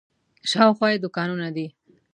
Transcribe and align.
شاوخوا 0.51 0.87
یې 0.91 0.97
دوکانونه 1.03 1.47
دي. 1.55 1.67